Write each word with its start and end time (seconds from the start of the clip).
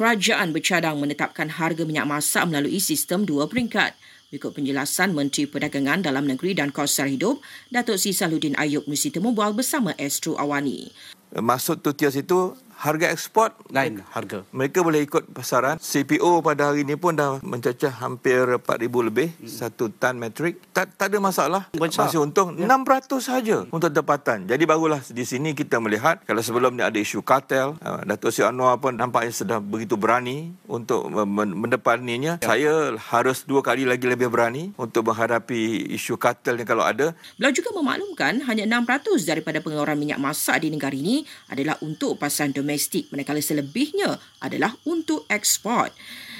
kerajaan 0.00 0.56
bercadang 0.56 0.96
menetapkan 0.96 1.52
harga 1.52 1.84
minyak 1.84 2.08
masak 2.08 2.48
melalui 2.48 2.80
sistem 2.80 3.28
dua 3.28 3.44
peringkat. 3.44 3.92
Berikut 4.32 4.56
penjelasan 4.56 5.12
Menteri 5.12 5.44
Perdagangan 5.44 6.00
Dalam 6.00 6.24
Negeri 6.24 6.56
dan 6.56 6.72
Kos 6.72 6.96
Sara 6.96 7.12
Hidup, 7.12 7.44
Datuk 7.68 8.00
Sri 8.00 8.16
Saludin 8.16 8.56
Ayub 8.56 8.88
mesti 8.88 9.12
temu 9.12 9.36
bual 9.36 9.52
bersama 9.52 9.92
Astro 10.00 10.40
Awani. 10.40 10.88
Maksud 11.36 11.84
tu 11.84 11.92
tias 11.92 12.16
itu 12.16 12.56
harga 12.80 13.12
ekspor 13.12 13.52
lain 13.68 14.00
harga. 14.16 14.40
Mereka 14.56 14.80
boleh 14.80 15.04
ikut 15.04 15.28
pasaran. 15.36 15.76
CPO 15.76 16.40
pada 16.40 16.72
hari 16.72 16.88
ini 16.88 16.96
pun 16.96 17.12
dah 17.12 17.36
mencecah 17.44 17.92
hampir 18.00 18.40
4000 18.40 19.08
lebih 19.08 19.28
hmm. 19.36 19.44
satu 19.46 19.92
tan 19.92 20.16
metrik. 20.16 20.56
Tak, 20.72 20.96
tak 20.96 21.12
ada 21.12 21.20
masalah. 21.20 21.62
Besar. 21.76 22.08
Masih 22.08 22.24
untung 22.24 22.56
ya. 22.56 22.64
600 22.64 23.20
saja 23.20 23.56
untuk 23.68 23.92
tempatan. 23.92 24.48
Jadi 24.48 24.64
barulah 24.64 25.04
di 25.04 25.24
sini 25.28 25.52
kita 25.52 25.76
melihat 25.76 26.24
kalau 26.24 26.40
sebelum 26.40 26.80
ni 26.80 26.82
ada 26.82 26.96
isu 26.96 27.20
kartel, 27.20 27.76
uh, 27.84 28.00
Datuk 28.08 28.32
Seri 28.32 28.48
Anwar 28.48 28.80
pun 28.80 28.96
nampaknya 28.96 29.32
sudah 29.36 29.58
begitu 29.60 30.00
berani 30.00 30.56
untuk 30.64 31.12
mendepaninya. 31.28 32.40
Ya. 32.40 32.46
Saya 32.48 32.96
harus 32.96 33.44
dua 33.44 33.60
kali 33.60 33.84
lagi 33.84 34.08
lebih 34.08 34.32
berani 34.32 34.72
untuk 34.80 35.12
menghadapi 35.12 35.92
isu 35.92 36.16
kartel 36.16 36.56
ni 36.56 36.64
kalau 36.64 36.88
ada. 36.88 37.12
Beliau 37.36 37.52
juga 37.52 37.76
memaklumkan 37.76 38.40
hanya 38.48 38.64
600 38.64 39.28
daripada 39.28 39.60
pengeluaran 39.60 40.00
minyak 40.00 40.16
masak 40.16 40.64
di 40.64 40.72
negara 40.72 40.96
ini 40.96 41.28
adalah 41.52 41.76
untuk 41.84 42.16
pasaran 42.16 42.54
domestik 42.54 42.69
domestik 42.70 43.10
manakala 43.10 43.42
selebihnya 43.42 44.22
adalah 44.38 44.78
untuk 44.86 45.26
ekspor. 45.26 45.90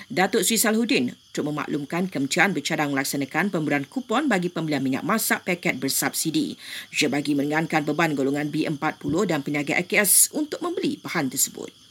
Datuk 0.07 0.47
Sri 0.47 0.55
Salhudin 0.63 1.11
untuk 1.11 1.51
memaklumkan 1.51 2.07
Kementerian 2.07 2.55
bercadang 2.55 2.95
melaksanakan 2.95 3.51
pemberian 3.51 3.83
kupon 3.83 4.31
bagi 4.31 4.47
pembelian 4.47 4.79
minyak 4.83 5.03
masak 5.03 5.43
paket 5.43 5.83
bersubsidi. 5.83 6.55
Ia 6.95 7.11
bagi 7.11 7.35
meringankan 7.35 7.83
beban 7.83 8.15
golongan 8.15 8.47
B40 8.47 9.11
dan 9.27 9.43
peniaga 9.43 9.75
AKS 9.75 10.31
untuk 10.39 10.63
membeli 10.63 11.03
bahan 11.03 11.35
tersebut. 11.35 11.90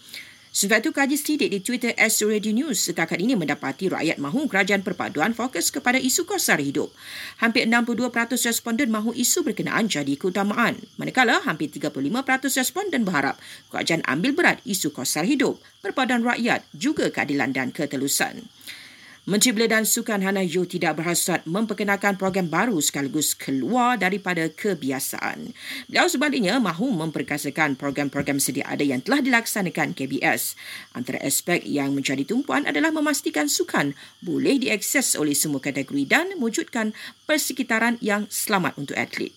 Sebab 0.50 0.82
itu 0.82 0.90
kaji 0.90 1.14
selidik 1.14 1.50
di 1.54 1.60
Twitter 1.62 1.94
Astro 1.94 2.34
Radio 2.34 2.50
News 2.50 2.82
setakat 2.82 3.22
ini 3.22 3.38
mendapati 3.38 3.86
rakyat 3.86 4.18
mahu 4.18 4.50
kerajaan 4.50 4.82
perpaduan 4.82 5.38
fokus 5.38 5.70
kepada 5.70 6.02
isu 6.02 6.26
kos 6.26 6.50
sara 6.50 6.66
hidup. 6.66 6.90
Hampir 7.38 7.70
62% 7.70 8.50
responden 8.50 8.90
mahu 8.90 9.14
isu 9.14 9.46
berkenaan 9.46 9.86
jadi 9.86 10.18
keutamaan. 10.18 10.82
Manakala 10.98 11.38
hampir 11.46 11.70
35% 11.70 12.10
responden 12.66 13.06
berharap 13.06 13.38
kerajaan 13.70 14.02
ambil 14.10 14.34
berat 14.34 14.58
isu 14.66 14.90
kos 14.90 15.14
sara 15.14 15.30
hidup, 15.30 15.62
perpaduan 15.86 16.26
rakyat 16.26 16.66
juga 16.74 17.14
keadilan 17.14 17.54
dan 17.54 17.70
ketelusan. 17.70 18.50
Menteri 19.28 19.52
Belia 19.52 19.76
dan 19.76 19.84
Sukan 19.84 20.24
Hana 20.24 20.40
Yu 20.48 20.64
tidak 20.64 21.04
berhasrat 21.04 21.44
memperkenalkan 21.44 22.16
program 22.16 22.48
baru 22.48 22.80
sekaligus 22.80 23.36
keluar 23.36 24.00
daripada 24.00 24.48
kebiasaan. 24.48 25.52
Beliau 25.92 26.08
sebaliknya 26.08 26.56
mahu 26.56 26.88
memperkasakan 26.96 27.76
program-program 27.76 28.40
sedia 28.40 28.64
ada 28.64 28.80
yang 28.80 29.04
telah 29.04 29.20
dilaksanakan 29.20 29.92
KBS. 29.92 30.56
Antara 30.96 31.20
aspek 31.20 31.60
yang 31.68 31.92
menjadi 31.92 32.24
tumpuan 32.24 32.64
adalah 32.64 32.96
memastikan 32.96 33.52
sukan 33.52 33.92
boleh 34.24 34.56
diakses 34.56 35.20
oleh 35.20 35.36
semua 35.36 35.60
kategori 35.60 36.08
dan 36.08 36.40
mewujudkan 36.40 36.96
persekitaran 37.28 38.00
yang 38.00 38.24
selamat 38.32 38.80
untuk 38.80 38.96
atlet. 38.96 39.36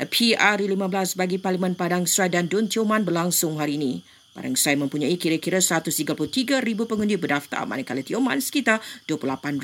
PR15 0.00 1.14
bagi 1.14 1.38
Parlimen 1.38 1.76
Padang 1.76 2.08
Serai 2.08 2.32
dan 2.32 2.50
Dun 2.50 2.72
Tioman 2.72 3.06
berlangsung 3.06 3.60
hari 3.60 3.76
ini. 3.76 4.13
Barongsai 4.34 4.74
mempunyai 4.74 5.14
kira-kira 5.14 5.62
133,000 5.62 6.58
pengundi 6.90 7.14
berdaftar 7.14 7.62
manakala 7.70 8.02
Tioman 8.02 8.42
sekitar 8.42 8.82
28,000. 9.06 9.62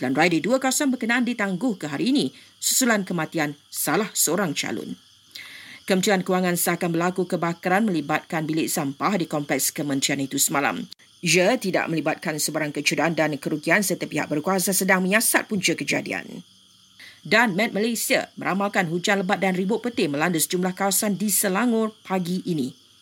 Pilihan 0.00 0.14
raya 0.16 0.30
di 0.32 0.40
dua 0.40 0.56
kawasan 0.56 0.88
berkenaan 0.88 1.28
ditangguh 1.28 1.76
ke 1.76 1.92
hari 1.92 2.08
ini 2.08 2.32
susulan 2.56 3.04
kematian 3.04 3.52
salah 3.68 4.08
seorang 4.16 4.56
calon. 4.56 4.96
Kementerian 5.84 6.24
Kewangan 6.24 6.56
seakan 6.56 6.96
berlaku 6.96 7.28
kebakaran 7.28 7.84
melibatkan 7.84 8.48
bilik 8.48 8.72
sampah 8.72 9.20
di 9.20 9.28
kompleks 9.28 9.68
kementerian 9.68 10.24
itu 10.24 10.40
semalam. 10.40 10.88
Ia 11.20 11.60
tidak 11.60 11.92
melibatkan 11.92 12.40
sebarang 12.40 12.72
kecederaan 12.72 13.12
dan 13.12 13.36
kerugian 13.36 13.84
serta 13.84 14.08
pihak 14.08 14.26
berkuasa 14.26 14.72
sedang 14.72 15.04
menyiasat 15.04 15.52
punca 15.52 15.76
kejadian. 15.76 16.40
Dan 17.22 17.54
Met 17.54 17.76
Malaysia 17.76 18.32
meramalkan 18.40 18.88
hujan 18.88 19.22
lebat 19.22 19.38
dan 19.38 19.54
ribut 19.54 19.84
petir 19.84 20.08
melanda 20.10 20.40
sejumlah 20.40 20.74
kawasan 20.74 21.14
di 21.14 21.28
Selangor 21.28 21.94
pagi 22.02 22.42
ini. 22.48 22.81